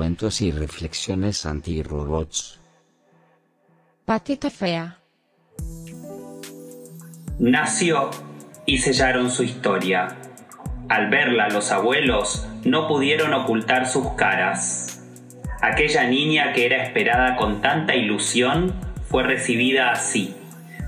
[0.00, 2.58] mitos y reflexiones anti-robots.
[4.04, 4.98] Patita fea.
[7.38, 8.10] Nació
[8.66, 10.16] y sellaron su historia.
[10.88, 15.02] Al verla los abuelos no pudieron ocultar sus caras.
[15.60, 18.74] Aquella niña que era esperada con tanta ilusión
[19.08, 20.34] fue recibida así,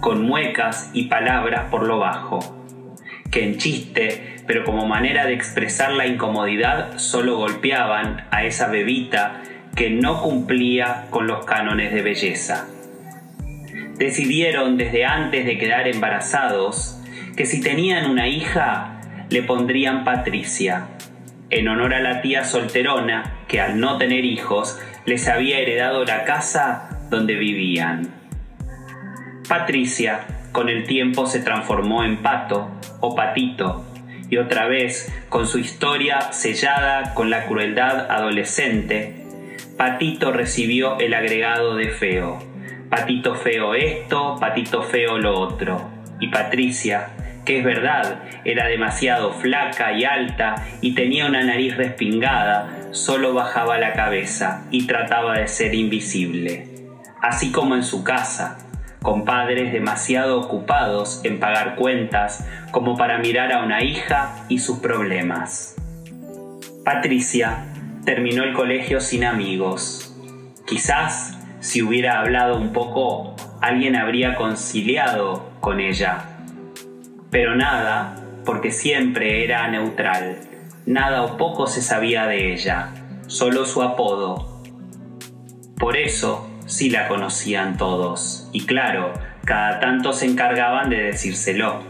[0.00, 2.40] con muecas y palabras por lo bajo,
[3.44, 9.42] en chiste, pero como manera de expresar la incomodidad, solo golpeaban a esa bebita
[9.76, 12.66] que no cumplía con los cánones de belleza.
[13.96, 17.00] Decidieron desde antes de quedar embarazados
[17.36, 20.88] que si tenían una hija le pondrían Patricia,
[21.50, 26.24] en honor a la tía solterona que al no tener hijos les había heredado la
[26.24, 28.08] casa donde vivían.
[29.48, 30.20] Patricia
[30.58, 33.84] con el tiempo se transformó en Pato o Patito
[34.28, 39.24] y otra vez con su historia sellada con la crueldad adolescente,
[39.76, 42.40] Patito recibió el agregado de feo.
[42.90, 45.92] Patito feo esto, patito feo lo otro.
[46.18, 47.10] Y Patricia,
[47.44, 53.78] que es verdad, era demasiado flaca y alta y tenía una nariz respingada, solo bajaba
[53.78, 56.66] la cabeza y trataba de ser invisible.
[57.22, 58.67] Así como en su casa,
[59.02, 64.78] con padres demasiado ocupados en pagar cuentas como para mirar a una hija y sus
[64.78, 65.76] problemas.
[66.84, 67.66] Patricia
[68.04, 70.14] terminó el colegio sin amigos.
[70.66, 76.24] Quizás si hubiera hablado un poco, alguien habría conciliado con ella.
[77.30, 80.38] Pero nada, porque siempre era neutral.
[80.86, 82.94] Nada o poco se sabía de ella,
[83.26, 84.62] solo su apodo.
[85.78, 89.12] Por eso sí la conocían todos, y claro,
[89.44, 91.82] cada tanto se encargaban de decírselo.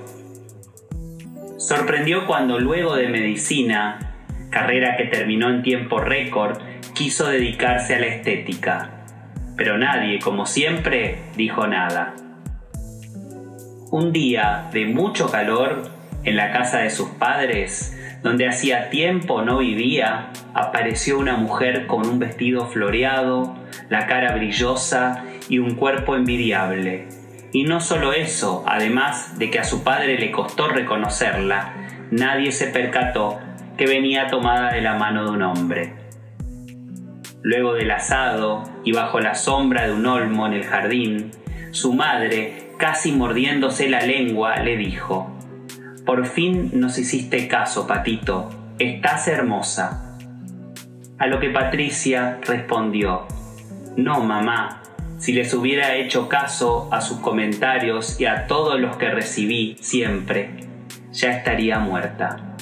[1.59, 4.15] Sorprendió cuando luego de medicina,
[4.49, 6.59] carrera que terminó en tiempo récord,
[6.95, 8.95] quiso dedicarse a la estética
[9.59, 12.15] pero nadie, como siempre, dijo nada.
[13.91, 15.91] Un día de mucho calor,
[16.23, 22.07] en la casa de sus padres, donde hacía tiempo no vivía, apareció una mujer con
[22.07, 23.57] un vestido floreado,
[23.89, 27.09] la cara brillosa y un cuerpo envidiable.
[27.53, 31.75] Y no solo eso, además de que a su padre le costó reconocerla,
[32.11, 33.39] nadie se percató
[33.77, 35.95] que venía tomada de la mano de un hombre.
[37.43, 41.31] Luego del asado y bajo la sombra de un olmo en el jardín,
[41.71, 45.38] su madre, casi mordiéndose la lengua, le dijo,
[46.09, 48.49] Por fin nos hiciste caso, Patito,
[48.79, 50.17] estás hermosa.
[51.19, 53.27] A lo que Patricia respondió,
[53.99, 54.83] No, mamá,
[55.19, 60.49] si les hubiera hecho caso a sus comentarios y a todos los que recibí siempre,
[61.13, 62.57] ya estaría muerta.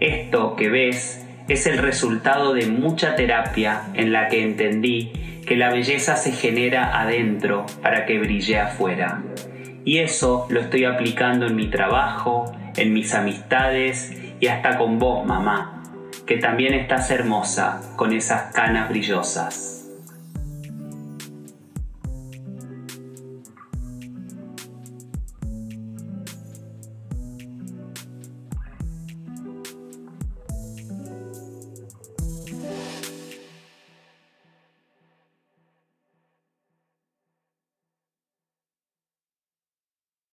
[0.00, 5.12] Esto que ves es el resultado de mucha terapia en la que entendí
[5.46, 9.22] que la belleza se genera adentro para que brille afuera.
[9.84, 15.24] Y eso lo estoy aplicando en mi trabajo, en mis amistades y hasta con vos,
[15.26, 15.82] mamá,
[16.26, 19.81] que también estás hermosa con esas canas brillosas.